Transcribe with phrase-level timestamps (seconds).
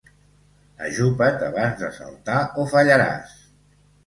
[0.87, 3.39] Ajupa't abans de saltar o fallaràs.